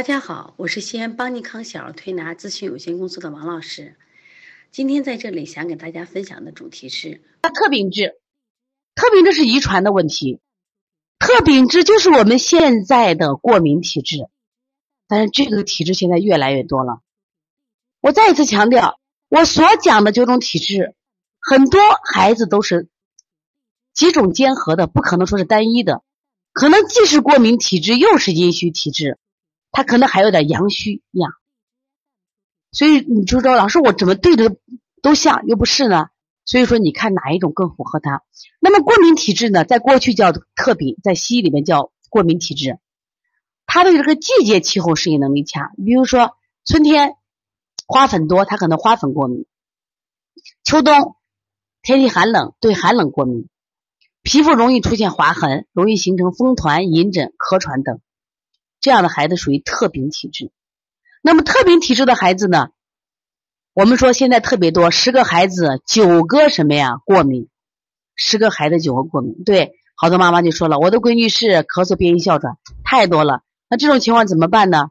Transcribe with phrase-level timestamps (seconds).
[0.00, 3.96] 大家好，我是西安邦尼康小儿推拿咨询有限公司的王老师。
[4.70, 8.18] 今天在这里想给大家分享的主题是特禀质。
[8.94, 10.40] 特禀质是遗传的问题，
[11.18, 14.30] 特禀质就是我们现在的过敏体质，
[15.06, 17.00] 但是这个体质现在越来越多了。
[18.00, 20.94] 我再一次强调，我所讲的九种体质，
[21.42, 21.78] 很多
[22.10, 22.88] 孩子都是
[23.92, 26.02] 几种兼合的，不可能说是单一的，
[26.54, 29.18] 可能既是过敏体质，又是阴虚体质。
[29.72, 31.32] 他可能还有点阳虚样，
[32.72, 34.56] 所以你就说老师我怎么对着
[35.02, 36.08] 都像又不是呢？
[36.44, 38.22] 所以说你看哪一种更符合他？
[38.60, 42.78] 那么过敏体质呢，在过去叫特禀，在西医里面叫过敏体质。
[43.66, 47.14] 他的这个季节气候适应能力强，比如说春天
[47.86, 49.44] 花粉多，他可能花粉过敏；
[50.64, 51.14] 秋冬
[51.82, 53.44] 天气寒冷，对寒冷过敏；
[54.22, 58.00] 皮肤容易出现划痕，容易形成风团、隐疹、咳喘等。
[58.80, 60.50] 这样的孩子属于特禀体质，
[61.22, 62.70] 那么特禀体质的孩子呢？
[63.74, 66.96] 我们说现在特别多，十个孩子九个什么呀？
[67.04, 67.48] 过敏，
[68.16, 69.44] 十个孩子九个过敏。
[69.44, 73.42] 对，好多妈妈就说了，我的闺女是咳嗽、鼻音、哮喘，太多了。
[73.68, 74.90] 那这种情况怎么办呢？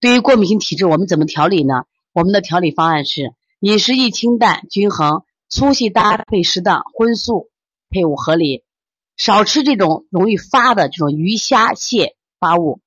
[0.00, 1.84] 对于过敏性体质，我们怎么调理呢？
[2.12, 7.50] 我们的调理方案是饮食宜清淡均衡，粗细搭配适当，荤素
[7.90, 8.64] 配伍合理，
[9.16, 12.16] 少吃这种容易发的这种鱼虾蟹。
[12.40, 12.80] 发物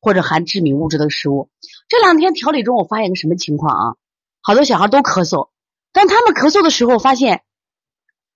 [0.00, 1.50] 或者含致敏物质的食物。
[1.88, 3.96] 这两天调理中，我发现个什么情况啊？
[4.40, 5.50] 好多小孩都咳嗽，
[5.92, 7.42] 当他们咳嗽的时候，发现，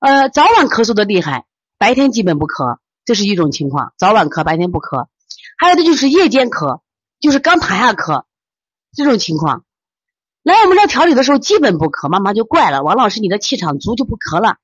[0.01, 1.47] 呃，早晚咳嗽的厉害，
[1.79, 3.95] 白天基本不咳，这是一种情况。
[3.97, 5.07] 早晚咳，白天不咳。
[5.59, 6.81] 还有的就是夜间咳，
[7.19, 8.25] 就是刚躺下咳，
[8.95, 9.65] 这种情况。
[10.43, 14.59] 来我们这调理的时候，基本不咳，妈妈就怪了，王老师，你的气场足就不咳了。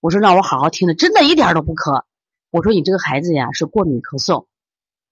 [0.00, 2.04] 我说让我好好听着，真的一点都不咳。
[2.50, 4.46] 我说你这个孩子呀，是过敏咳嗽。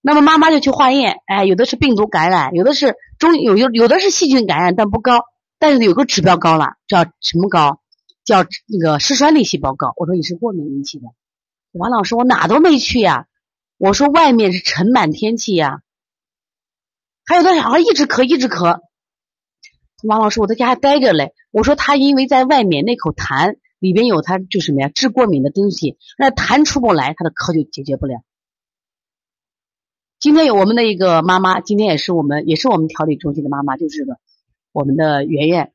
[0.09, 5.25] 那么妈妈就去化验，哎，有的是病毒感染，有的是中有有有的是细菌感染，但不高，
[5.59, 7.81] 但是有个指标高了，叫什么高？
[8.25, 9.93] 叫那个嗜酸粒细胞高。
[9.97, 11.07] 我说你是过敏引起的，
[11.73, 13.27] 王老师我哪都没去呀，
[13.79, 15.81] 我说外面是尘螨天气呀，
[17.27, 18.79] 还有的小孩一直咳一直咳，
[20.05, 28.23] 王老师我在家还待着嘞，我说他因为在外面那口痰里边有他就什么呀治过敏的东西，那痰出不来，他的咳就解决不了。
[30.19, 34.17] 今天有我们的一个妈妈，今天也是我们也是我们调理中心的妈妈，就是个
[34.73, 35.73] 我们的圆圆。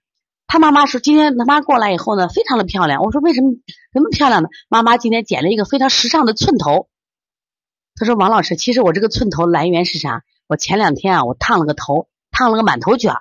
[0.48, 3.04] 她妈妈说，今天她妈过来以后呢，非常的漂亮。
[3.04, 3.52] 我说为什么
[3.94, 4.50] 那么漂亮呢？
[4.68, 6.88] 妈妈今天剪了一个非常时尚的寸头。
[7.96, 10.24] 她说王老师，其实我这个寸头来源是啥？
[10.48, 13.14] 我前两天啊，我烫了个头，烫了个满头卷。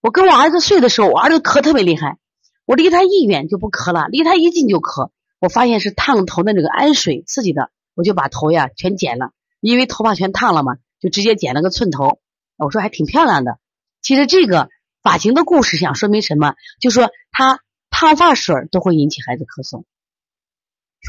[0.00, 2.18] 我跟我儿子睡的时候，我儿子咳特别厉害，
[2.66, 5.10] 我离他一远就不咳了，离他一近就咳。
[5.40, 9.32] 我发现是烫头的那个氨水刺激的，我就把头呀全剪了。
[9.62, 12.20] 因为头发全烫了嘛，就直接剪了个寸头。
[12.56, 13.58] 我说还挺漂亮的。
[14.02, 14.68] 其实这个
[15.02, 16.56] 发型的故事想说明什么？
[16.80, 19.84] 就说他烫发水都会引起孩子咳嗽，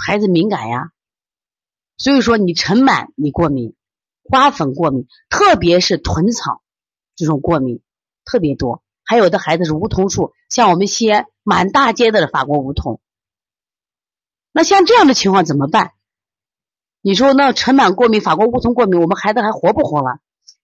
[0.05, 0.91] 孩子敏感呀。
[1.97, 3.75] 所以说你尘螨你过敏，
[4.23, 6.61] 花粉过敏，特别是豚草
[7.15, 7.81] 这种过敏
[8.23, 8.83] 特别多。
[9.03, 13.01] 还有的孩子是梧桐树，像我们西安满大街的法国梧桐。
[14.51, 15.92] 那像这样的情况怎么办？
[17.05, 20.19] 你说那尘螨过敏、法国梧桐过敏，我们孩子还活不活了？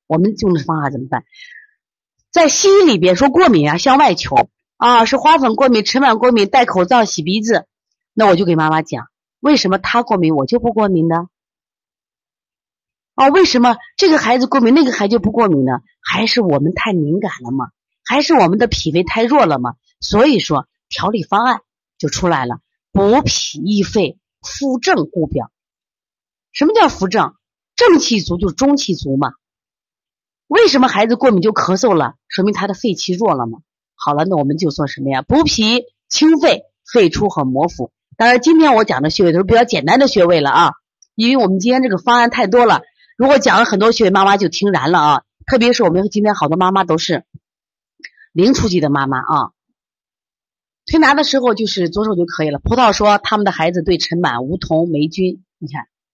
[0.08, 1.26] 我们用的方法怎么办？
[2.32, 7.68] 在西医里边说过敏啊，向外求啊，是花粉过敏、尘螨过敏，戴口罩、洗鼻子。
[8.14, 9.08] 那我就给妈妈讲，
[9.42, 11.28] 为什么他过敏，我就不过敏呢？
[13.16, 15.82] 啊，为什么这个孩子过敏，那个孩子就不过敏呢？
[16.02, 17.72] 还是我们太敏感了吗？
[18.06, 19.74] 还是我们的脾胃太弱了吗？
[20.00, 21.60] 所以说调理方案
[21.98, 22.62] 就出来了：
[22.94, 25.52] 补脾益肺，扶正固表。
[26.52, 27.34] 什么叫扶正？
[27.76, 29.30] 正气足就是中气足嘛。
[30.48, 32.16] 为什么孩子过敏就咳嗽了？
[32.28, 33.60] 说明他的肺气弱了嘛。
[33.96, 35.22] 好了，那我们就做什么呀？
[35.22, 37.92] 补脾清肺，肺出和摩腹。
[38.18, 40.72] 当然，今天我讲的穴位都是比较简单的穴位了啊，
[41.16, 42.82] 因为我们今天这个方案太多了。
[43.16, 45.22] 如果讲了很多穴位，妈妈就听燃了啊。
[45.46, 47.24] 特别是我们今天好多妈妈都是
[48.34, 49.52] 零初级的妈妈啊。
[50.86, 52.60] 推拿的时候就是左手就可以了。
[52.60, 55.88] 葡萄说他们的孩子对尘螨、梧桐、霉菌，你看。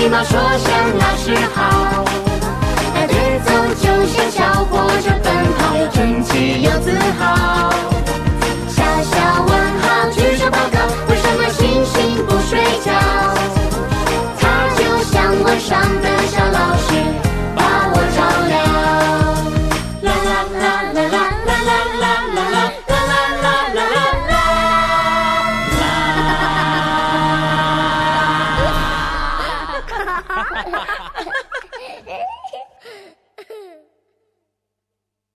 [0.00, 2.02] 礼貌说声老师好，